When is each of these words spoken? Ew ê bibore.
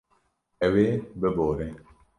Ew 0.67 0.75
ê 0.87 0.89
bibore. 1.19 1.67